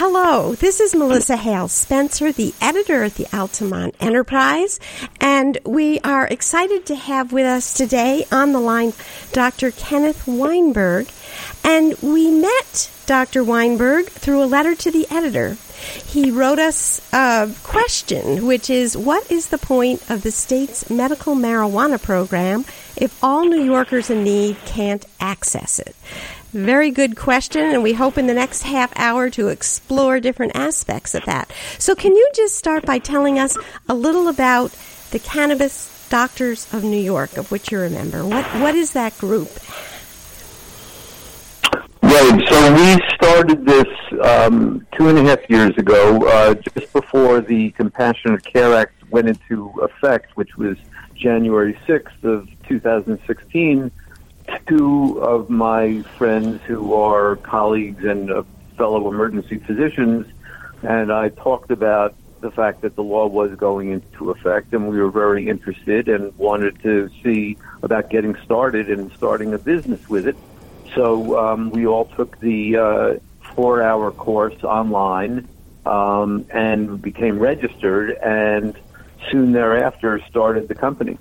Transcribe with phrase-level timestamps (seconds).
[0.00, 4.78] Hello, this is Melissa Hale Spencer, the editor at the Altamont Enterprise,
[5.20, 8.92] and we are excited to have with us today on the line
[9.32, 9.72] Dr.
[9.72, 11.08] Kenneth Weinberg.
[11.64, 13.42] And we met Dr.
[13.42, 15.56] Weinberg through a letter to the editor.
[16.06, 21.34] He wrote us a question, which is What is the point of the state's medical
[21.34, 22.64] marijuana program
[22.96, 25.96] if all New Yorkers in need can't access it?
[26.52, 31.14] Very good question, and we hope in the next half hour to explore different aspects
[31.14, 31.52] of that.
[31.78, 34.72] So, can you just start by telling us a little about
[35.10, 38.24] the Cannabis Doctors of New York, of which you remember?
[38.24, 39.50] What What is that group?
[42.02, 42.48] Right.
[42.48, 43.86] So we started this
[44.22, 49.28] um, two and a half years ago, uh, just before the Compassionate Care Act went
[49.28, 50.78] into effect, which was
[51.14, 53.90] January 6th of 2016
[54.68, 58.42] two of my friends who are colleagues and uh,
[58.76, 60.26] fellow emergency physicians,
[60.82, 65.00] and I talked about the fact that the law was going into effect, and we
[65.00, 70.28] were very interested and wanted to see about getting started and starting a business with
[70.28, 70.36] it.
[70.94, 73.14] So um, we all took the uh,
[73.54, 75.48] four-hour course online
[75.84, 78.78] um, and became registered, and
[79.30, 81.18] soon thereafter started the company.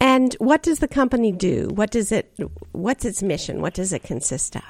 [0.00, 1.68] And what does the company do?
[1.74, 2.32] What does it?
[2.72, 3.60] What's its mission?
[3.60, 4.62] What does it consist of?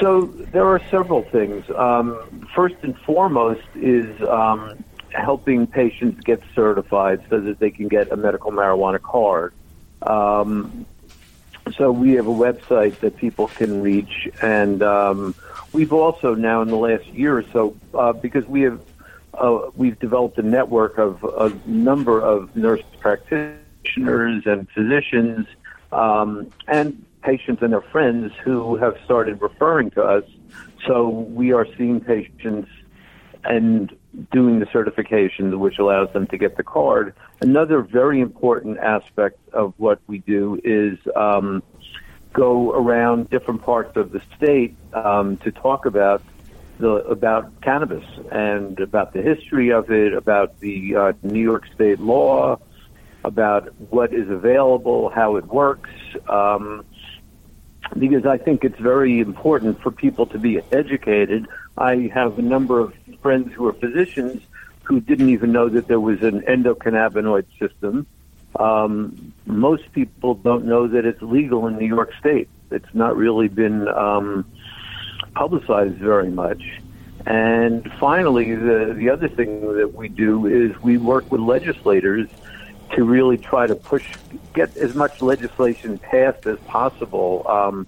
[0.00, 1.64] So there are several things.
[1.70, 8.10] Um, first and foremost is um, helping patients get certified so that they can get
[8.10, 9.54] a medical marijuana card.
[10.02, 10.84] Um,
[11.76, 15.34] so we have a website that people can reach, and um,
[15.72, 18.80] we've also now in the last year or so, uh, because we have
[19.34, 23.60] uh, we've developed a network of a number of nurse practitioners
[23.96, 25.46] practitioners and physicians
[25.92, 30.24] um, and patients and their friends who have started referring to us.
[30.86, 32.68] So we are seeing patients
[33.44, 33.96] and
[34.32, 37.14] doing the certification, which allows them to get the card.
[37.40, 41.62] Another very important aspect of what we do is um,
[42.32, 46.22] go around different parts of the state um, to talk about
[46.78, 52.00] the about cannabis and about the history of it, about the uh, New York State
[52.00, 52.58] law,
[53.26, 55.90] about what is available, how it works,
[56.28, 56.84] um,
[57.98, 61.46] because I think it's very important for people to be educated.
[61.76, 64.42] I have a number of friends who are physicians
[64.84, 68.06] who didn't even know that there was an endocannabinoid system.
[68.60, 72.48] Um, most people don't know that it's legal in New York State.
[72.70, 74.44] It's not really been um,
[75.34, 76.62] publicized very much.
[77.26, 82.28] And finally, the, the other thing that we do is we work with legislators
[82.94, 84.14] to really try to push,
[84.54, 87.44] get as much legislation passed as possible.
[87.48, 87.86] Um,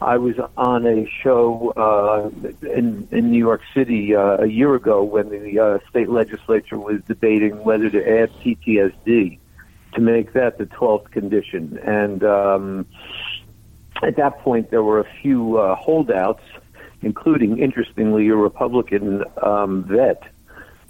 [0.00, 2.30] I was on a show uh,
[2.68, 7.00] in in New York City uh, a year ago when the uh, state legislature was
[7.08, 9.38] debating whether to add PTSD
[9.94, 12.86] to make that the twelfth condition, and um,
[14.02, 16.42] at that point there were a few uh, holdouts,
[17.00, 20.22] including, interestingly, a Republican um, vet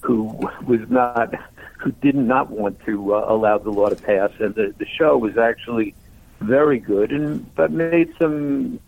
[0.01, 0.25] who
[0.67, 1.33] was not
[1.79, 5.17] who did not want to uh, allow the law to pass, and the, the show
[5.17, 5.95] was actually
[6.41, 8.81] very good, and but made some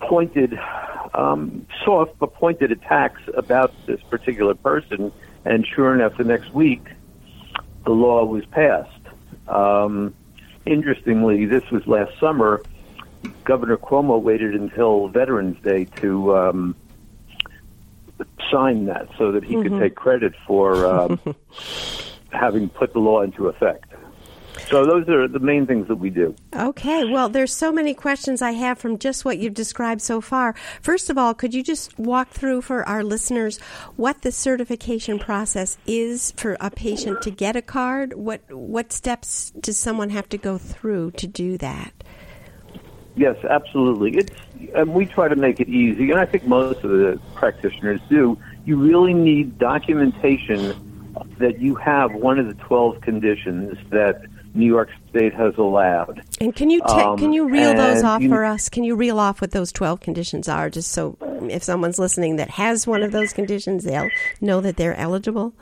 [0.00, 0.58] pointed,
[1.14, 5.12] um, soft but pointed attacks about this particular person.
[5.44, 6.86] And sure enough, the next week,
[7.84, 8.90] the law was passed.
[9.48, 10.14] Um,
[10.66, 12.62] interestingly, this was last summer.
[13.44, 16.76] Governor Cuomo waited until Veterans Day to um,
[18.50, 19.68] sign that so that he mm-hmm.
[19.68, 21.20] could take credit for um,
[22.32, 23.92] having put the law into effect.
[24.68, 26.34] So those are the main things that we do.
[26.54, 27.04] Okay.
[27.04, 30.54] Well, there's so many questions I have from just what you've described so far.
[30.80, 33.58] First of all, could you just walk through for our listeners
[33.96, 38.14] what the certification process is for a patient to get a card?
[38.14, 41.92] What what steps does someone have to go through to do that?
[43.16, 44.16] Yes, absolutely.
[44.18, 44.36] It's
[44.74, 48.38] and we try to make it easy, and I think most of the practitioners do.
[48.64, 50.91] You really need documentation
[51.38, 54.22] that you have one of the 12 conditions that
[54.54, 56.22] New York State has allowed.
[56.40, 58.68] And can you um, can you reel those off you, for us?
[58.68, 61.16] Can you reel off what those 12 conditions are just so
[61.48, 64.10] if someone's listening that has one of those conditions they'll
[64.40, 65.54] know that they're eligible?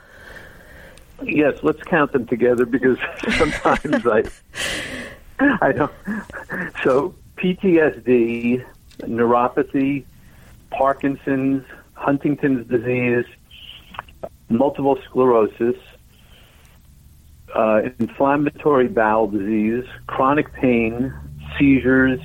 [1.23, 2.99] Yes, let's count them together because
[3.39, 4.25] sometimes I
[5.61, 5.93] I don't
[6.83, 8.65] so PTSD,
[9.03, 10.05] neuropathy,
[10.71, 11.65] Parkinson's,
[11.95, 13.25] Huntington's disease,
[14.51, 15.77] multiple sclerosis,
[17.55, 21.13] uh, inflammatory bowel disease, chronic pain,
[21.59, 22.21] seizures,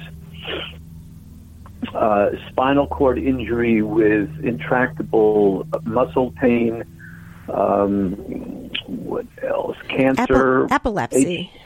[1.94, 6.84] uh, spinal cord injury with intractable muscle pain.
[7.48, 8.14] Um,
[8.88, 9.78] what else?
[9.88, 11.52] Cancer, Epi- epilepsy.
[11.54, 11.62] H-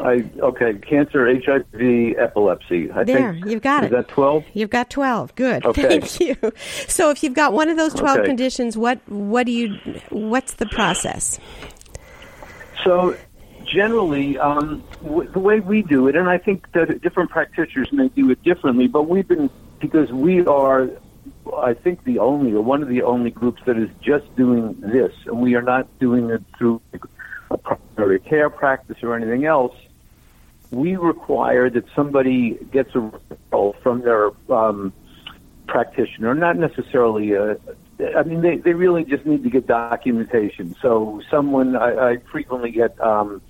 [0.00, 2.90] I okay, cancer, HIV, epilepsy.
[2.90, 3.92] I there, think, you've got is it.
[3.92, 4.44] that twelve?
[4.54, 5.34] You've got twelve.
[5.34, 5.64] Good.
[5.72, 6.00] Okay.
[6.00, 6.36] Thank you.
[6.88, 8.26] So, if you've got one of those twelve Okay.
[8.28, 9.76] conditions, what what do you?
[10.10, 11.38] What's the process?
[12.84, 13.16] So,
[13.64, 18.08] generally, um, w- the way we do it, and I think that different practitioners may
[18.08, 19.50] do it differently, but we've been
[19.80, 20.88] because we are,
[21.56, 25.12] I think, the only or one of the only groups that is just doing this,
[25.26, 26.80] and we are not doing it through
[27.52, 29.74] a primary care practice or anything else.
[30.70, 32.98] We require that somebody gets a
[33.52, 34.92] referral from their um,
[35.66, 37.56] practitioner, not necessarily a.
[38.16, 40.74] I mean, they, they really just need to get documentation.
[40.80, 43.42] So, someone I, I frequently get um,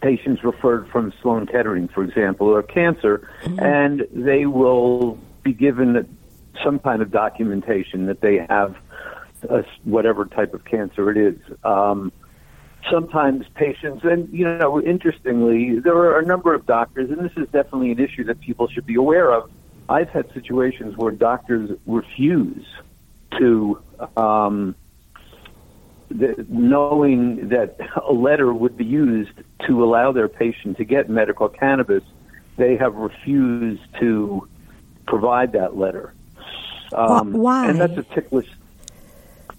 [0.00, 3.28] patients referred from Sloan Kettering, for example, or cancer,
[3.58, 6.16] and they will be given
[6.64, 8.76] some kind of documentation that they have
[9.48, 11.38] uh, whatever type of cancer it is.
[11.64, 12.12] Um,
[12.90, 17.48] sometimes patients, and you know, interestingly, there are a number of doctors, and this is
[17.50, 19.50] definitely an issue that people should be aware of.
[19.88, 22.64] I've had situations where doctors refuse
[23.38, 23.82] to,
[24.16, 24.74] um,
[26.08, 29.32] the, knowing that a letter would be used
[29.66, 32.02] to allow their patient to get medical cannabis,
[32.56, 34.48] they have refused to
[35.06, 36.14] provide that letter.
[36.92, 37.68] Um, why?
[37.68, 38.48] And that's a ticklish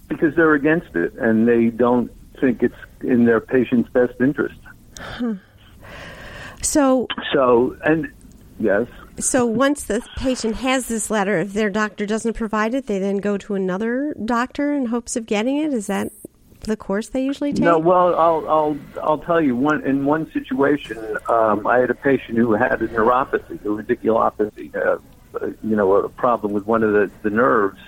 [0.08, 4.58] because they're against it and they don't think it's in their patient's best interest.
[6.62, 8.10] So, So, and
[8.58, 8.88] yes,
[9.18, 13.18] so once the patient has this letter, if their doctor doesn't provide it, they then
[13.18, 15.72] go to another doctor in hopes of getting it.
[15.72, 16.12] Is that
[16.60, 17.62] the course they usually take?
[17.62, 17.78] no.
[17.78, 20.98] Well, I'll I'll I'll tell you one in one situation.
[21.28, 24.98] Um, I had a patient who had a neuropathy, a radiculopathy, uh,
[25.40, 27.78] uh, you know, a problem with one of the the nerves,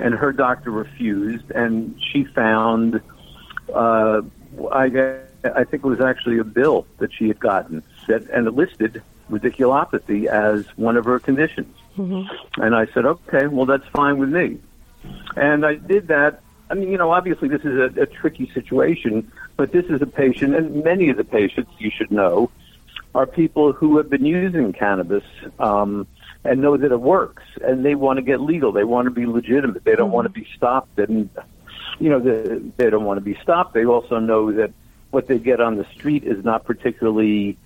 [0.00, 3.00] and her doctor refused, and she found.
[3.74, 4.22] Uh,
[4.72, 8.54] I I think it was actually a bill that she had gotten that and it
[8.54, 11.74] listed radiculopathy as one of her conditions.
[12.56, 14.58] And I said, okay, well that's fine with me.
[15.36, 16.42] And I did that.
[16.70, 20.06] I mean, you know, obviously this is a, a tricky situation, but this is a
[20.06, 22.50] patient, and many of the patients you should know
[23.14, 25.24] are people who have been using cannabis
[25.58, 26.06] um,
[26.44, 28.72] and know that it works, and they want to get legal.
[28.72, 29.84] They want to be legitimate.
[29.84, 31.28] They don't want to be stopped, and
[31.98, 33.74] you know, the, they don't want to be stopped.
[33.74, 34.72] They also know that
[35.10, 37.58] what they get on the street is not particularly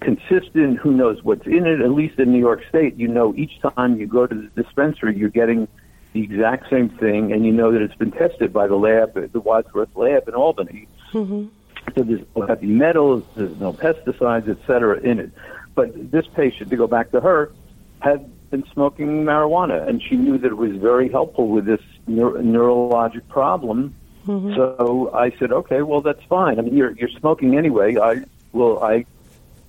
[0.00, 0.78] consistent.
[0.78, 1.80] Who knows what's in it?
[1.80, 5.16] At least in New York State, you know, each time you go to the dispensary,
[5.16, 5.68] you're getting
[6.12, 9.40] the exact same thing, and you know that it's been tested by the lab, the
[9.40, 10.88] Wadsworth lab in Albany.
[11.12, 11.46] Mm-hmm.
[11.94, 15.30] So there's no heavy metals, there's no pesticides, et cetera, in it.
[15.74, 17.52] But this patient, to go back to her,
[18.00, 22.40] had been smoking marijuana, and she knew that it was very helpful with this neur-
[22.42, 23.94] neurologic problem.
[24.56, 26.58] So I said, okay, well that's fine.
[26.58, 27.96] I mean, you're you're smoking anyway.
[28.02, 29.04] I will I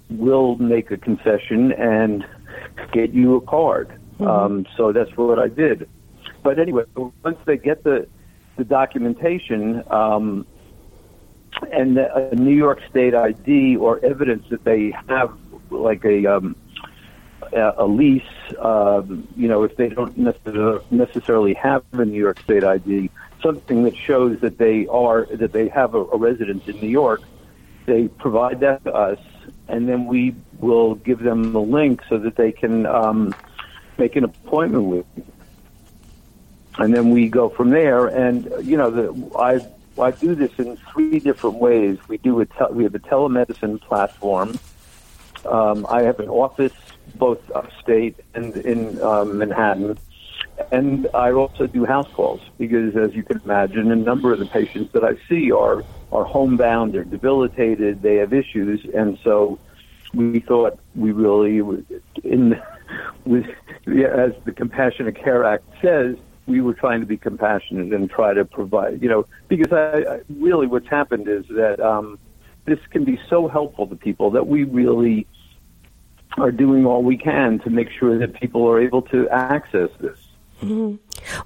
[0.09, 2.25] will make a concession and
[2.91, 3.91] get you a card.
[4.19, 5.87] Um, so that's what I did.
[6.43, 8.07] But anyway, once they get the
[8.57, 10.47] the documentation um,
[11.71, 15.37] and the, a New York State ID or evidence that they have,
[15.69, 16.55] like a um,
[17.53, 18.23] a lease,
[18.59, 23.09] um, you know, if they don't necessarily have a New York State ID,
[23.41, 27.21] something that shows that they are that they have a, a residence in New York,
[27.85, 29.19] they provide that to us,
[29.67, 33.33] and then we will give them the link so that they can um,
[33.97, 35.05] make an appointment with.
[35.15, 35.25] you.
[36.79, 39.65] And then we go from there, and uh, you know, the, I
[40.01, 41.97] I do this in three different ways.
[42.07, 44.59] We do a we have a telemedicine platform.
[45.45, 46.73] Um, I have an office
[47.15, 49.97] both upstate and in um, Manhattan,
[50.71, 54.45] and I also do house calls because, as you can imagine, a number of the
[54.45, 59.59] patients that I see are are homebound, they're debilitated, they have issues, and so
[60.13, 61.59] we thought we really,
[62.23, 62.59] in
[63.25, 63.45] with
[63.87, 66.15] as the Compassionate Care Act says,
[66.47, 70.19] we were trying to be compassionate and try to provide, you know, because I, I
[70.29, 72.17] really what's happened is that um,
[72.65, 75.27] this can be so helpful to people that we really
[76.37, 80.17] are doing all we can to make sure that people are able to access this.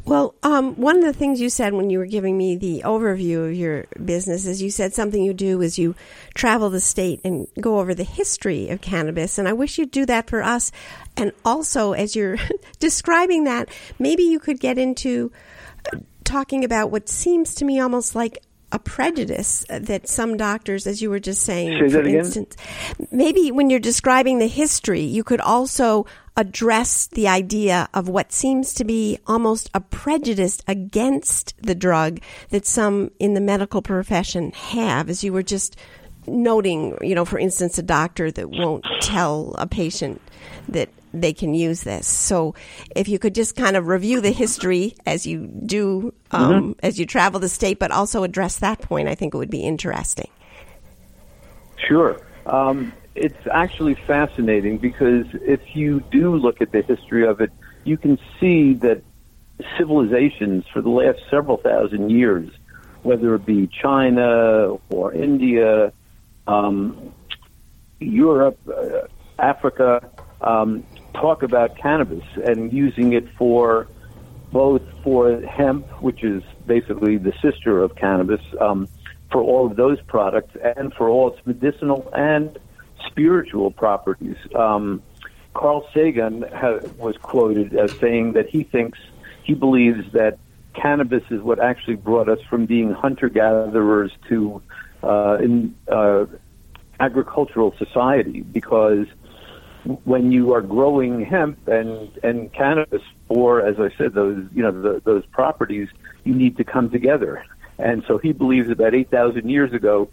[0.05, 3.49] Well, um, one of the things you said when you were giving me the overview
[3.49, 5.95] of your business is you said something you do is you
[6.33, 9.37] travel the state and go over the history of cannabis.
[9.37, 10.71] And I wish you'd do that for us.
[11.17, 12.37] And also, as you're
[12.79, 13.69] describing that,
[13.99, 15.31] maybe you could get into
[15.91, 21.01] uh, talking about what seems to me almost like a prejudice that some doctors, as
[21.01, 22.55] you were just saying, Say for instance,
[23.11, 26.05] maybe when you're describing the history, you could also
[26.37, 32.65] address the idea of what seems to be almost a prejudice against the drug that
[32.65, 35.75] some in the medical profession have, as you were just
[36.27, 40.21] noting, you know, for instance, a doctor that won't tell a patient
[40.69, 42.07] that they can use this.
[42.07, 42.55] So,
[42.95, 46.71] if you could just kind of review the history as you do um, Mm-hmm.
[46.83, 49.63] as you travel the state, but also address that point, I think it would be
[49.63, 50.29] interesting.
[51.87, 52.19] Sure.
[52.45, 57.51] Um, it's actually fascinating because if you do look at the history of it,
[57.83, 59.03] you can see that
[59.77, 62.49] civilizations for the last several thousand years,
[63.03, 65.91] whether it be China or India,
[66.47, 67.13] um,
[67.99, 69.07] Europe, uh,
[69.39, 70.09] Africa,
[70.41, 73.87] um, talk about cannabis and using it for
[74.51, 78.87] both for hemp, which is basically the sister of cannabis, um,
[79.31, 82.59] for all of those products, and for all its medicinal and
[83.07, 84.35] spiritual properties.
[84.53, 85.01] Um,
[85.53, 88.99] Carl Sagan ha- was quoted as saying that he thinks,
[89.43, 90.37] he believes that
[90.73, 94.61] cannabis is what actually brought us from being hunter gatherers to
[95.03, 96.25] uh, in uh,
[96.99, 99.07] agricultural society because
[100.05, 104.71] when you are growing hemp and and cannabis for, as I said, those you know
[104.71, 105.89] the, those properties,
[106.23, 107.43] you need to come together.
[107.77, 110.09] And so he believes about eight thousand years ago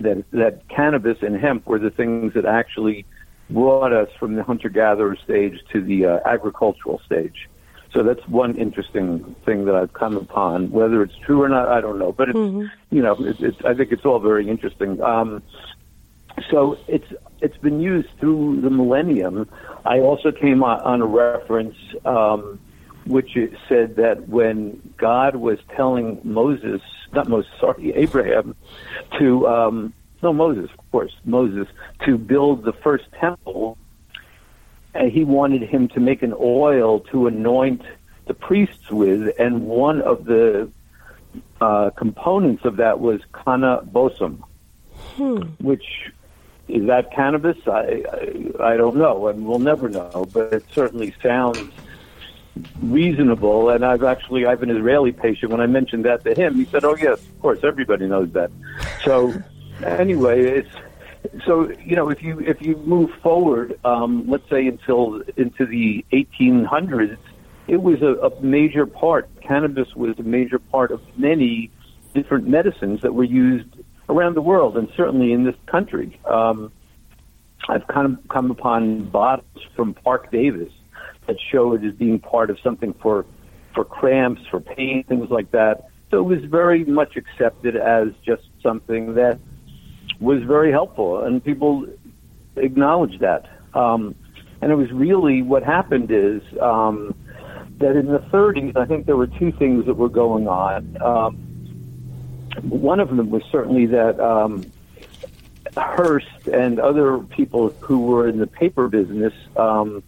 [0.00, 3.06] that that cannabis and hemp were the things that actually
[3.48, 7.48] brought us from the hunter gatherer stage to the uh, agricultural stage.
[7.92, 10.70] So that's one interesting thing that I've come upon.
[10.70, 12.12] Whether it's true or not, I don't know.
[12.12, 12.36] But it's
[12.90, 15.00] you know, it, it's I think it's all very interesting.
[15.00, 15.42] Um,
[16.50, 19.48] so it's it's been used through the millennium.
[19.84, 22.58] I also came on, on a reference um,
[23.06, 23.36] which
[23.68, 26.80] said that when God was telling Moses,
[27.12, 28.54] not Moses, sorry, Abraham,
[29.18, 31.68] to um, no Moses, of course, Moses,
[32.04, 33.78] to build the first temple,
[34.94, 37.82] and he wanted him to make an oil to anoint
[38.26, 40.70] the priests with, and one of the
[41.60, 44.42] uh, components of that was canna bosum,
[45.60, 45.84] which
[46.68, 47.56] is that cannabis?
[47.66, 48.02] I,
[48.60, 50.26] I I don't know, and we'll never know.
[50.32, 51.70] But it certainly sounds
[52.82, 53.70] reasonable.
[53.70, 55.52] And I've actually I have an Israeli patient.
[55.52, 58.50] When I mentioned that to him, he said, "Oh yes, of course, everybody knows that."
[59.04, 59.32] So
[59.84, 65.22] anyway, it's so you know if you if you move forward, um, let's say until
[65.36, 67.18] into the 1800s,
[67.68, 69.28] it was a, a major part.
[69.40, 71.70] Cannabis was a major part of many
[72.14, 73.68] different medicines that were used
[74.08, 76.20] around the world, and certainly in this country.
[76.30, 76.72] Um,
[77.68, 80.72] I've kind of come upon bottles from Parke-Davis
[81.26, 83.26] that show it as being part of something for
[83.74, 85.88] for cramps, for pain, things like that.
[86.10, 89.38] So it was very much accepted as just something that
[90.18, 91.86] was very helpful, and people
[92.56, 93.44] acknowledged that.
[93.74, 94.14] Um,
[94.62, 97.14] and it was really what happened is um,
[97.78, 100.96] that in the 30s, I think there were two things that were going on.
[101.02, 101.45] Um,
[102.62, 104.70] one of them was certainly that um,
[105.76, 110.02] Hearst and other people who were in the paper business um,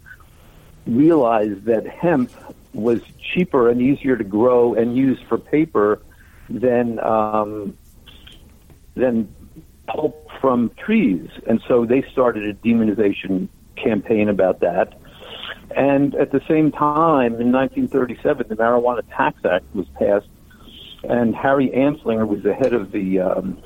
[0.86, 2.30] realized that hemp
[2.72, 3.00] was
[3.32, 6.00] cheaper and easier to grow and use for paper
[6.48, 7.76] than um,
[8.94, 9.32] than
[9.86, 14.98] pulp from trees, and so they started a demonization campaign about that.
[15.76, 20.28] And at the same time, in 1937, the Marijuana Tax Act was passed,
[21.08, 23.58] and Harry Anslinger was the head of the um,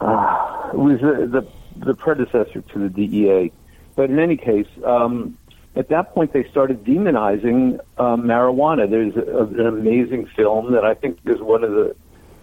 [0.00, 3.52] uh, was the, the the predecessor to the DEA.
[3.94, 5.38] But in any case, um,
[5.74, 8.88] at that point they started demonizing um, marijuana.
[8.88, 11.96] There's a, an amazing film that I think is one of the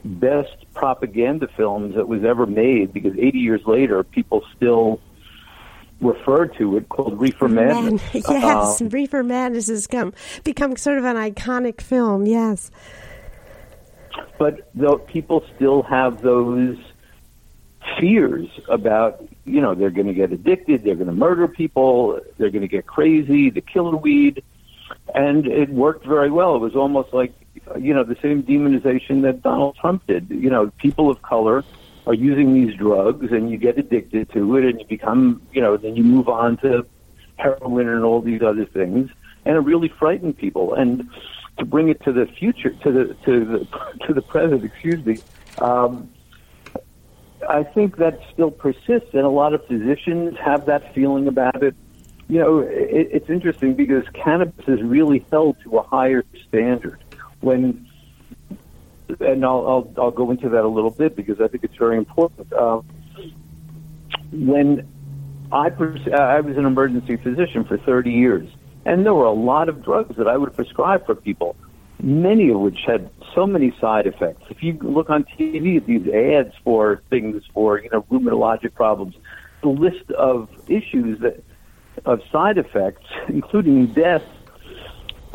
[0.05, 4.99] best propaganda films that was ever made because 80 years later, people still
[6.01, 8.01] refer to it called Reefer Madness.
[8.13, 10.13] Yes, Um, Reefer Madness has come
[10.43, 12.25] become sort of an iconic film.
[12.25, 12.69] Yes.
[14.37, 16.77] But though people still have those
[17.99, 22.49] fears about you know they're going to get addicted they're going to murder people they're
[22.49, 24.43] going to get crazy the killer weed.
[25.15, 26.55] And it worked very well.
[26.55, 27.33] It was almost like
[27.79, 30.29] you know the same demonization that donald trump did.
[30.29, 31.63] You know people of color
[32.05, 35.77] are using these drugs and you get addicted to it and you become you know
[35.77, 36.85] then you move on to
[37.37, 39.09] heroin and all these other things.
[39.45, 40.73] And it really frightened people.
[40.73, 41.09] And
[41.57, 43.67] to bring it to the future to the to the
[44.07, 45.19] to the present excuse me
[45.59, 46.09] um
[47.49, 51.75] I think that still persists, and a lot of physicians have that feeling about it.
[52.29, 57.03] You know, it, it's interesting because cannabis is really held to a higher standard.
[57.41, 57.87] When
[59.19, 61.97] and I'll, I'll I'll go into that a little bit because I think it's very
[61.97, 62.51] important.
[62.53, 62.81] Uh,
[64.31, 64.87] when
[65.51, 68.49] I pers- I was an emergency physician for 30 years,
[68.85, 71.55] and there were a lot of drugs that I would prescribe for people,
[72.01, 74.43] many of which had so many side effects.
[74.49, 79.15] If you look on TV, at these ads for things for you know rheumatologic problems,
[79.61, 81.43] the list of issues that
[82.05, 84.23] of side effects, including death,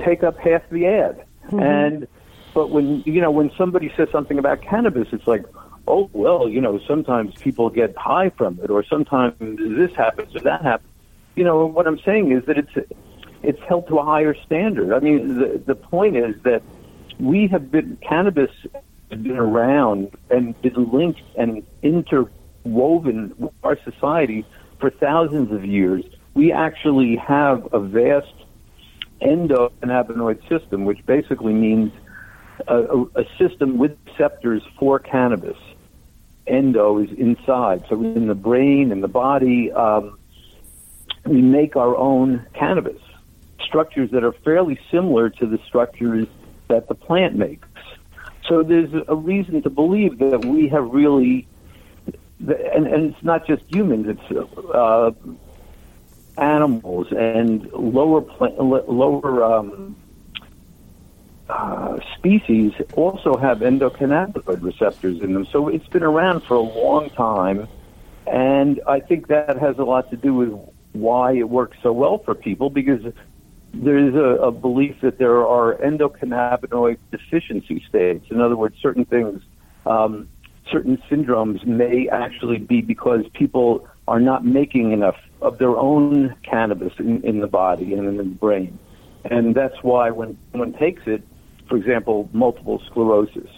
[0.04, 1.24] take up half the ad.
[1.46, 1.60] Mm-hmm.
[1.60, 2.08] And
[2.54, 5.44] but when you know when somebody says something about cannabis, it's like,
[5.86, 10.40] oh well, you know, sometimes people get high from it, or sometimes this happens or
[10.40, 10.90] that happens.
[11.34, 12.92] You know, what I'm saying is that it's
[13.42, 14.92] it's held to a higher standard.
[14.92, 16.62] I mean, the the point is that
[17.18, 18.50] we have been cannabis
[19.10, 24.44] has been around and been linked and interwoven with our society
[24.80, 26.04] for thousands of years.
[26.34, 28.34] We actually have a vast
[29.22, 31.92] endocannabinoid system, which basically means
[32.68, 35.56] a, a, system with receptors for cannabis.
[36.46, 39.72] Endo is inside, so in the brain and the body.
[39.72, 40.18] Um,
[41.26, 43.00] we make our own cannabis
[43.68, 46.26] structures that are fairly similar to the structures
[46.68, 47.68] that the plant makes.
[48.48, 51.46] So there's a reason to believe that we have really,
[52.40, 55.10] and, and it's not just humans; it's uh,
[56.38, 59.96] animals and lower plant, lower um,
[61.48, 65.46] uh, species also have endocannabinoid receptors in them.
[65.52, 67.68] So it's been around for a long time,
[68.26, 70.52] and I think that has a lot to do with
[70.92, 73.00] why it works so well for people because
[73.74, 78.26] there is a, a belief that there are endocannabinoid deficiency states.
[78.30, 79.42] In other words, certain things,
[79.86, 80.28] um,
[80.70, 86.92] certain syndromes may actually be because people are not making enough of their own cannabis
[86.98, 88.78] in, in the body and in the brain.
[89.24, 91.22] And that's why when one takes it,
[91.68, 93.50] for example, multiple sclerosis,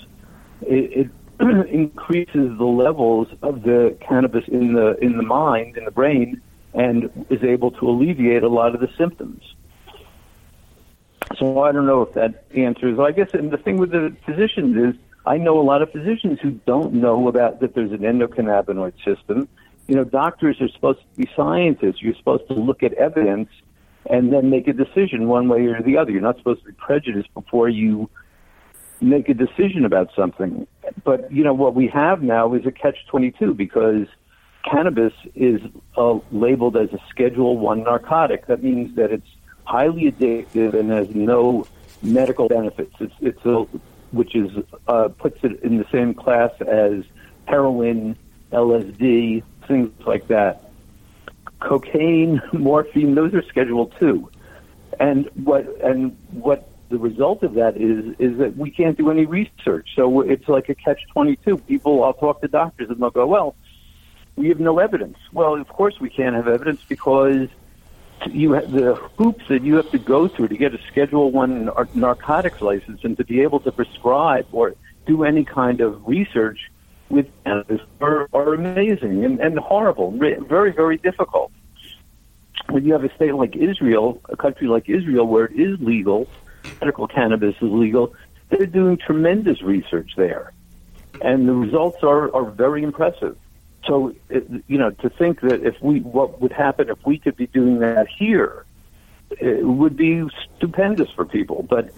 [0.62, 1.10] it, it
[1.68, 6.40] increases the levels of the cannabis in the in the mind, in the brain,
[6.74, 9.42] and is able to alleviate a lot of the symptoms.
[11.38, 12.98] So I don't know if that answers.
[12.98, 16.40] I guess and the thing with the physicians is I know a lot of physicians
[16.40, 19.48] who don't know about that there's an endocannabinoid system
[19.90, 22.00] you know, doctors are supposed to be scientists.
[22.00, 23.48] You're supposed to look at evidence
[24.08, 26.12] and then make a decision one way or the other.
[26.12, 28.08] You're not supposed to be prejudiced before you
[29.00, 30.68] make a decision about something.
[31.02, 34.06] But, you know, what we have now is a catch 22 because
[34.64, 35.60] cannabis is
[35.96, 38.46] uh, labeled as a Schedule 1 narcotic.
[38.46, 39.26] That means that it's
[39.70, 41.64] highly addictive and has no
[42.02, 42.94] medical benefits.
[42.98, 43.66] It's, it's a,
[44.10, 44.50] which is,
[44.88, 47.04] uh, puts it in the same class as
[47.46, 48.16] heroin,
[48.52, 50.70] LSD, things like that.
[51.60, 54.28] Cocaine, morphine, those are scheduled too.
[54.98, 59.24] And what and what the result of that is is that we can't do any
[59.24, 59.88] research.
[59.94, 61.58] So it's like a catch twenty two.
[61.58, 63.54] People, I'll talk to doctors and they'll go, well,
[64.36, 65.16] we have no evidence.
[65.32, 67.48] Well, of course we can't have evidence because
[68.28, 71.70] you have the hoops that you have to go through to get a Schedule One
[71.94, 74.74] narcotics license and to be able to prescribe or
[75.06, 76.70] do any kind of research
[77.08, 81.50] with cannabis are, are amazing and, and horrible, very, very difficult.
[82.68, 86.28] When you have a state like Israel, a country like Israel, where it is legal,
[86.80, 88.14] medical cannabis is legal,
[88.50, 90.52] they're doing tremendous research there.
[91.22, 93.36] And the results are, are very impressive.
[93.86, 97.46] So, you know, to think that if we, what would happen if we could be
[97.46, 98.64] doing that here,
[99.30, 100.22] it would be
[100.56, 101.66] stupendous for people.
[101.68, 101.90] But,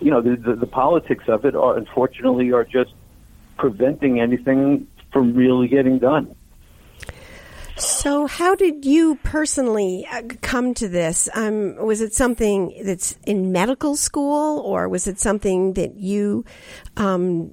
[0.00, 2.94] you know, the, the, the politics of it are, unfortunately, are just
[3.58, 6.34] preventing anything from really getting done.
[7.76, 11.28] So, how did you personally uh, come to this?
[11.34, 16.44] Um, was it something that's in medical school, or was it something that you
[16.96, 17.50] um,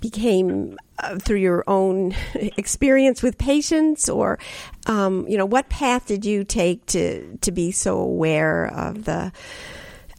[0.00, 4.38] became uh, through your own experience with patients, or
[4.86, 9.32] um, you know, what path did you take to to be so aware of the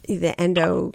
[0.08, 0.92] the endo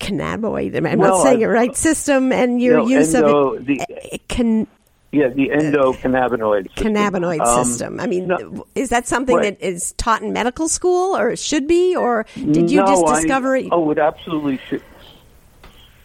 [0.00, 0.76] cannabinoid.
[0.76, 1.74] I'm well, not saying it right.
[1.76, 3.66] System and your no, use endo, of it.
[3.66, 4.66] The, eh, can,
[5.12, 6.94] yeah, the endocannabinoid system.
[6.94, 8.00] cannabinoid um, system.
[8.00, 9.58] I mean, no, is that something right.
[9.58, 13.56] that is taught in medical school, or should be, or did you no, just discover
[13.56, 13.68] I, it?
[13.70, 14.82] Oh, it absolutely should.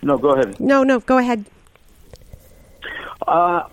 [0.02, 0.60] No, go ahead.
[0.60, 1.46] No, no, go ahead.
[3.30, 3.68] Uh,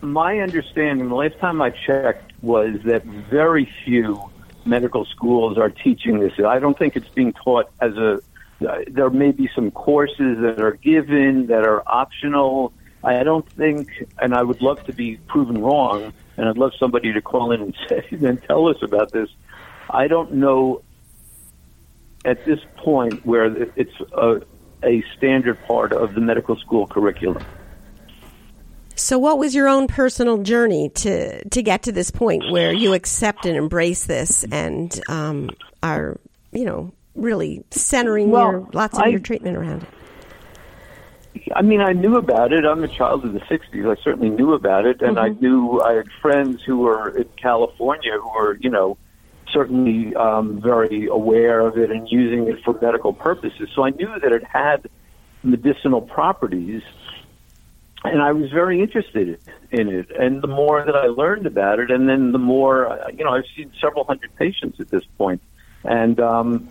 [0.00, 4.20] my understanding, the last time I checked, was that very few
[4.64, 6.32] medical schools are teaching this.
[6.44, 8.20] I don't think it's being taught as a
[8.66, 12.72] uh, there may be some courses that are given that are optional.
[13.04, 13.88] I don't think,
[14.18, 17.60] and I would love to be proven wrong, and I'd love somebody to call in
[17.60, 19.28] and say and tell us about this.
[19.88, 20.82] I don't know
[22.24, 23.44] at this point where
[23.76, 24.40] it's a,
[24.82, 27.44] a standard part of the medical school curriculum.
[28.96, 32.94] So, what was your own personal journey to to get to this point where you
[32.94, 35.50] accept and embrace this and um,
[35.82, 36.18] are,
[36.50, 39.88] you know, really centering well, your lots of I, your treatment around it?
[41.54, 42.64] I mean, I knew about it.
[42.64, 43.86] I'm a child of the '60s.
[43.86, 45.36] I certainly knew about it, and mm-hmm.
[45.36, 48.96] I knew I had friends who were in California who were, you know,
[49.52, 53.68] certainly um, very aware of it and using it for medical purposes.
[53.74, 54.88] So I knew that it had
[55.42, 56.82] medicinal properties,
[58.04, 60.10] and I was very interested in it.
[60.18, 63.44] And the more that I learned about it, and then the more, you know, I've
[63.56, 65.40] seen several hundred patients at this point,
[65.84, 66.68] and um,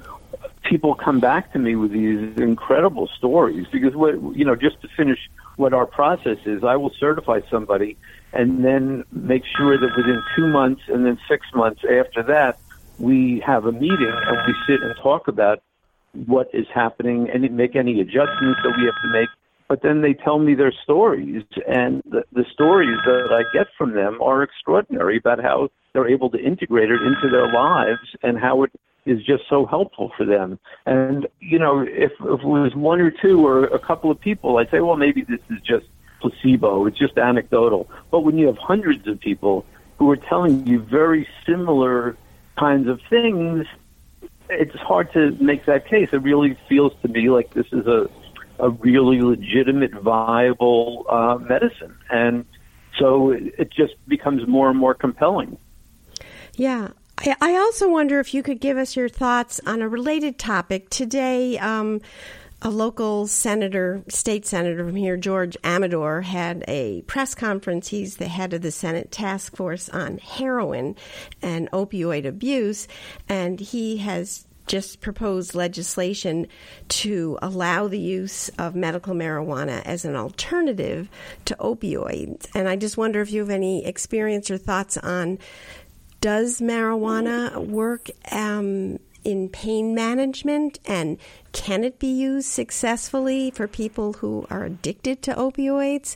[0.64, 4.88] people come back to me with these incredible stories because what you know just to
[4.98, 5.20] finish
[5.58, 7.96] what our process is i will certify somebody
[8.34, 12.60] and then make sure that within two months and then six months after that
[12.98, 15.62] we have a meeting and we sit and talk about
[16.26, 19.30] what is happening and make any adjustments that we have to make
[19.68, 23.94] but then they tell me their stories and the, the stories that i get from
[23.94, 28.64] them are extraordinary about how they're able to integrate it into their lives and how
[28.64, 28.72] it
[29.06, 30.60] is just so helpful for them.
[30.86, 34.58] And you know, if, if it was one or two or a couple of people,
[34.58, 35.86] I'd say, well, maybe this is just
[36.22, 36.86] placebo.
[36.88, 37.90] It's just anecdotal.
[38.12, 39.66] But when you have hundreds of people
[39.98, 42.18] who are telling you very similar
[42.58, 43.66] kinds of things,
[44.50, 46.10] it's hard to make that case.
[46.12, 48.10] It really feels to me like this is a
[48.60, 52.46] a really legitimate, viable uh, medicine, and
[53.00, 55.58] so it just becomes more and more compelling.
[56.54, 60.90] Yeah, I also wonder if you could give us your thoughts on a related topic.
[60.90, 62.02] Today, um,
[62.62, 67.90] a local senator, state senator from here, George Amedore, had a press conference.
[67.90, 70.96] He's the head of the Senate Task Force on Heroin
[71.42, 72.88] and Opioid Abuse,
[73.30, 76.48] and he has just proposed legislation
[76.88, 81.10] to allow the use of medical marijuana as an alternative
[81.46, 82.48] to opioids.
[82.56, 85.40] And I just wonder if you have any experience or thoughts on
[86.22, 91.18] does marijuana work um, in pain management and
[91.52, 96.16] can it be used successfully for people who are addicted to opioids?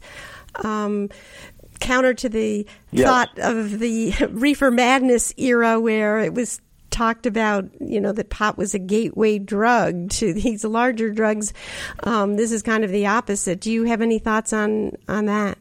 [0.56, 1.10] Um,
[1.80, 3.06] counter to the yes.
[3.06, 8.58] thought of the reefer madness era where it was talked about, you know, that pot
[8.58, 11.54] was a gateway drug to these larger drugs.
[12.04, 13.62] Um, this is kind of the opposite.
[13.62, 15.58] Do you have any thoughts on on that?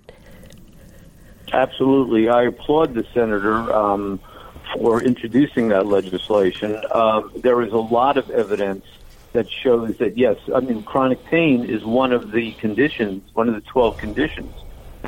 [1.53, 3.55] Absolutely, I applaud the senator.
[3.73, 4.21] Um,
[4.77, 8.85] for introducing that legislation, um, there is a lot of evidence
[9.33, 13.55] that shows that yes, I mean chronic pain is one of the conditions, one of
[13.55, 14.55] the twelve conditions,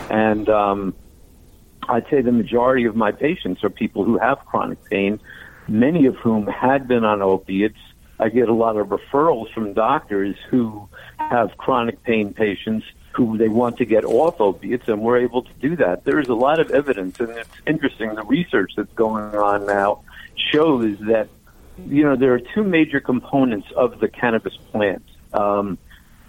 [0.09, 0.95] and um,
[1.89, 5.21] I'd say the majority of my patients are people who have chronic pain,
[5.71, 7.79] many of whom had been on opiates.
[8.19, 13.49] I get a lot of referrals from doctors who have chronic pain patients who they
[13.49, 16.05] want to get off opiates, and we're able to do that.
[16.05, 18.15] There is a lot of evidence, and it's interesting.
[18.15, 20.03] The research that's going on now
[20.53, 21.29] shows that
[21.87, 25.05] you know there are two major components of the cannabis plant.
[25.33, 25.79] Um,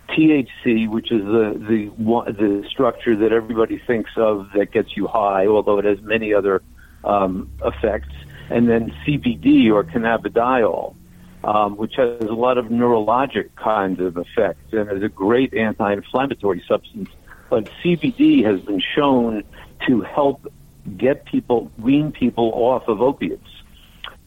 [0.09, 5.47] THC, which is the the the structure that everybody thinks of that gets you high,
[5.47, 6.61] although it has many other
[7.03, 8.13] um, effects,
[8.49, 10.95] and then CBD or cannabidiol
[11.43, 16.63] um, which has a lot of neurologic kinds of effects and is a great anti-inflammatory
[16.67, 17.09] substance.
[17.49, 19.43] But CBD has been shown
[19.87, 20.51] to help
[20.97, 23.47] get people, wean people off of opiates.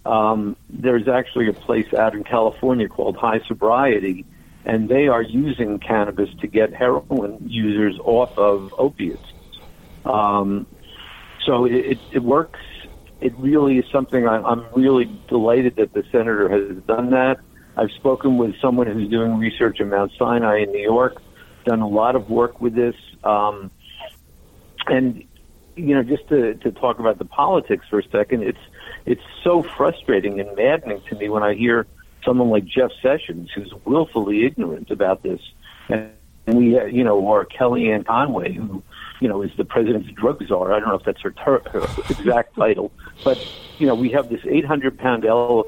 [0.05, 4.27] Um, there's actually a place out in California called High Sobriety,
[4.64, 9.24] and they are using cannabis to get heroin users off of opiates.
[10.05, 10.66] Um,
[11.46, 12.61] so it, it works
[13.25, 17.41] it really is something I, I'm really delighted that the senator has done that.
[17.75, 21.23] I've spoken with someone who's doing research at Mount Sinai in New York,
[21.65, 22.95] done a lot of work with this.
[23.25, 23.71] Um,
[24.87, 25.25] and,
[25.75, 28.59] you know, just to, to talk about the politics for a second, it's,
[29.07, 31.87] it's so frustrating and maddening to me when I hear
[32.27, 35.41] someone like Jeff Sessions, who's willfully ignorant about this.
[35.89, 36.13] And
[36.47, 38.83] we, uh, you know, or Kellyanne Conway, who
[39.25, 40.75] you know, is the president's drug czar.
[40.75, 42.93] I don't know if that's her, ter- her exact title,
[43.25, 43.39] but
[43.79, 45.67] you know, we have this 800 pound elephant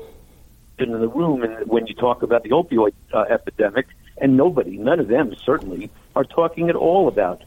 [0.79, 3.87] in the room, and when you talk about the opioid uh, epidemic,
[4.19, 7.45] and nobody, none of them certainly, are talking at all about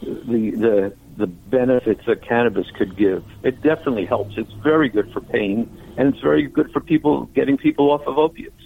[0.00, 3.24] the the the benefits that cannabis could give.
[3.42, 4.34] It definitely helps.
[4.36, 8.16] It's very good for pain, and it's very good for people getting people off of
[8.16, 8.62] opiates.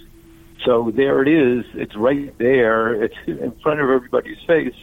[0.63, 1.65] So there it is.
[1.73, 3.03] It's right there.
[3.03, 4.75] It's in front of everybody's face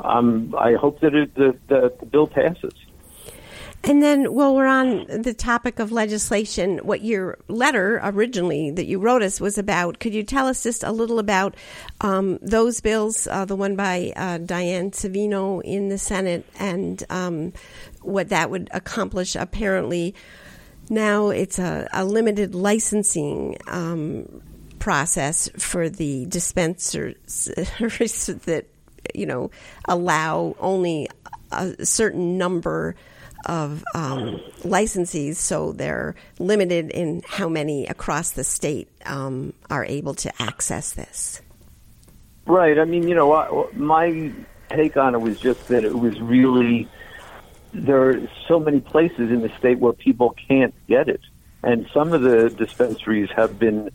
[0.00, 2.72] um, I hope that it, the, the, the bill passes.
[3.84, 8.98] And then, while we're on the topic of legislation, what your letter originally that you
[8.98, 11.54] wrote us was about, could you tell us just a little about
[12.00, 17.52] um, those bills, uh, the one by uh, Diane Savino in the Senate, and um,
[18.02, 19.36] what that would accomplish?
[19.36, 20.12] Apparently,
[20.90, 24.42] now it's a, a limited licensing um,
[24.80, 27.14] process for the dispensers
[27.54, 28.66] that
[29.14, 29.50] you know
[29.86, 31.08] allow only
[31.52, 32.94] a certain number
[33.46, 40.14] of um, licensees, so they're limited in how many across the state um, are able
[40.14, 41.40] to access this.
[42.46, 42.78] Right.
[42.78, 44.32] I mean, you know, my
[44.70, 46.88] take on it was just that it was really
[47.72, 51.20] there are so many places in the state where people can't get it,
[51.62, 53.90] and some of the dispensaries have been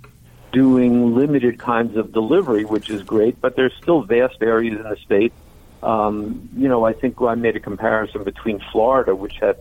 [0.53, 4.95] doing limited kinds of delivery, which is great, but there's still vast areas in the
[4.95, 5.33] state.
[5.81, 9.57] Um, you know, I think I made a comparison between Florida, which had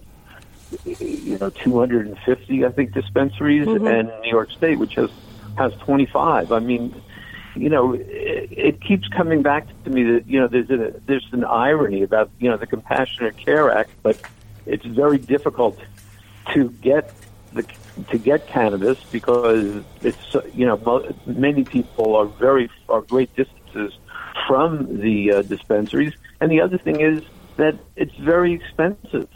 [0.85, 3.87] you know 250, I think, dispensaries, mm-hmm.
[3.87, 5.11] and New York State, which has
[5.59, 6.52] has 25.
[6.52, 6.94] I mean,
[7.57, 11.26] you know, it, it keeps coming back to me that you know there's a there's
[11.33, 14.20] an irony about you know the Compassionate Care Act, but
[14.66, 15.78] it's very difficult
[16.52, 17.12] to get
[17.52, 17.64] the
[18.11, 23.92] to get cannabis because it's you know many people are very are great distances
[24.46, 27.22] from the uh, dispensaries, and the other thing is
[27.57, 29.28] that it's very expensive.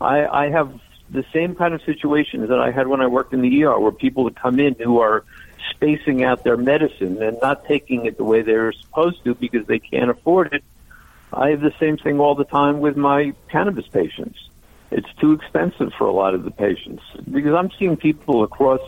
[0.00, 3.42] I, I have the same kind of situations that I had when I worked in
[3.42, 5.24] the ER, where people would come in who are
[5.70, 9.78] spacing out their medicine and not taking it the way they're supposed to because they
[9.78, 10.64] can't afford it.
[11.32, 14.38] I have the same thing all the time with my cannabis patients
[14.92, 18.80] it's too expensive for a lot of the patients because I'm seeing people across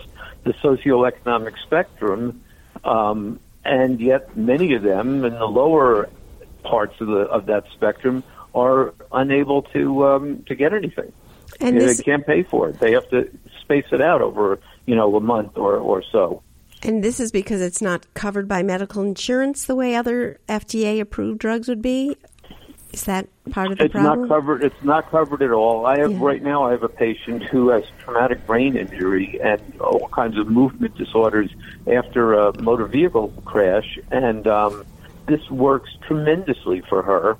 [0.45, 2.43] the socioeconomic spectrum,
[2.85, 6.09] um, and yet many of them in the lower
[6.63, 8.23] parts of the of that spectrum
[8.55, 11.13] are unable to um, to get anything.
[11.61, 12.81] And this, they can't pay for it.
[12.81, 16.43] They have to space it out over you know a month or or so.
[16.83, 21.39] And this is because it's not covered by medical insurance the way other FDA approved
[21.39, 22.17] drugs would be.
[22.95, 24.23] Is that part of the it's problem?
[24.23, 24.63] It's not covered.
[24.63, 25.85] It's not covered at all.
[25.85, 26.19] I have yeah.
[26.21, 26.63] right now.
[26.63, 31.51] I have a patient who has traumatic brain injury and all kinds of movement disorders
[31.93, 34.87] after a motor vehicle crash, and um,
[35.27, 37.37] this works tremendously for her.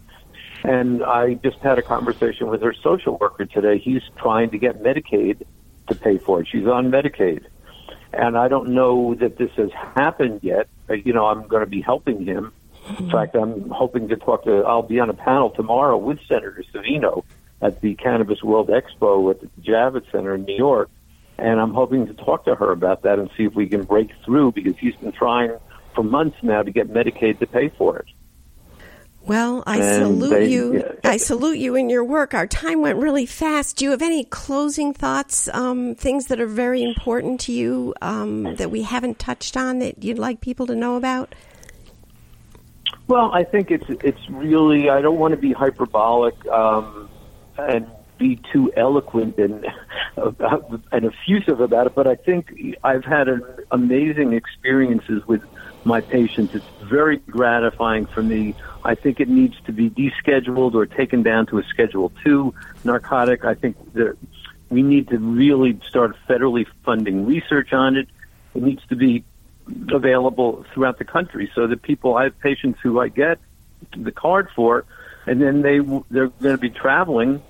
[0.65, 3.79] And I just had a conversation with her social worker today.
[3.79, 5.45] He's trying to get Medicaid
[5.87, 6.49] to pay for it.
[6.51, 7.45] She's on Medicaid.
[8.13, 10.67] And I don't know that this has happened yet.
[10.89, 12.53] You know, I'm going to be helping him
[12.99, 14.63] in fact, I'm hoping to talk to.
[14.65, 17.25] I'll be on a panel tomorrow with Senator Savino
[17.63, 20.91] at the Cannabis World Expo at the Javits Center in New York,
[21.39, 24.11] and I'm hoping to talk to her about that and see if we can break
[24.25, 25.53] through because he's been trying
[25.95, 28.07] for months now to get Medicaid to pay for it.
[29.27, 30.79] Well, I and salute they, you.
[30.79, 30.93] Yeah.
[31.03, 32.35] I salute you in your work.
[32.35, 33.77] Our time went really fast.
[33.77, 38.55] Do you have any closing thoughts, um, things that are very important to you um,
[38.57, 41.35] that we haven't touched on that you'd like people to know about?
[43.07, 47.09] Well, I think it's it's really I don't want to be hyperbolic um,
[47.59, 47.87] and
[48.19, 49.67] be too eloquent and
[50.17, 55.43] and effusive about it, but I think I've had an amazing experiences with
[55.85, 56.55] my patients.
[56.55, 58.55] It's very gratifying for me.
[58.85, 62.55] I think it needs to be descheduled or taken down to a Schedule Two
[62.85, 63.45] narcotic.
[63.45, 64.17] I think that
[64.71, 68.09] we need to really start federally funding research on it.
[68.55, 69.25] It needs to be
[69.93, 73.39] available throughout the country so the people I have patients who I get
[73.97, 74.85] the card for
[75.27, 75.79] and then they
[76.11, 77.43] they're going to be traveling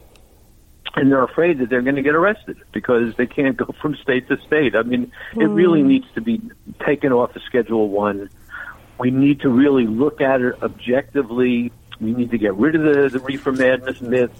[0.96, 4.28] and they're afraid that they're going to get arrested because they can't go from state
[4.28, 4.76] to state.
[4.76, 5.42] I mean, mm.
[5.42, 5.88] it really hmm.
[5.88, 6.40] needs to be
[6.86, 8.30] taken off the schedule 1.
[8.98, 11.72] We need to really look at it objectively.
[12.00, 14.38] We need to get rid of the, the reefer madness myths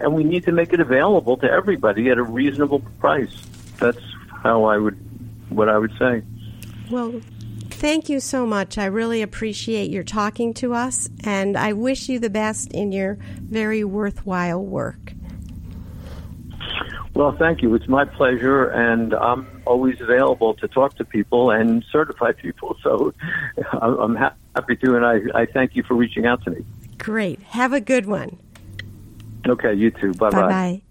[0.00, 3.34] and we need to make it available to everybody at a reasonable price.
[3.78, 4.00] That's
[4.42, 4.98] how I would
[5.48, 6.22] what I would say.
[6.90, 7.20] Well,
[7.70, 8.78] thank you so much.
[8.78, 13.18] I really appreciate your talking to us, and I wish you the best in your
[13.40, 15.12] very worthwhile work.
[17.14, 17.74] Well, thank you.
[17.74, 22.76] It's my pleasure, and I'm always available to talk to people and certify people.
[22.82, 23.14] So
[23.72, 26.64] I'm happy to, and I, I thank you for reaching out to me.
[26.98, 27.40] Great.
[27.42, 28.38] Have a good one.
[29.48, 30.12] Okay, you too.
[30.14, 30.82] Bye bye.